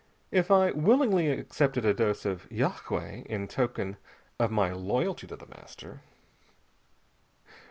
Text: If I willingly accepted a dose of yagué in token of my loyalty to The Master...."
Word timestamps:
If 0.31 0.49
I 0.49 0.71
willingly 0.71 1.29
accepted 1.29 1.85
a 1.85 1.93
dose 1.93 2.25
of 2.25 2.49
yagué 2.49 3.23
in 3.27 3.47
token 3.47 3.97
of 4.39 4.49
my 4.49 4.71
loyalty 4.71 5.27
to 5.27 5.35
The 5.35 5.45
Master...." 5.45 6.01